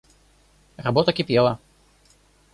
[0.77, 1.59] Работа кипела.